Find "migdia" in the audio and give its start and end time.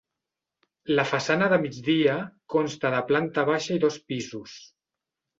1.65-2.15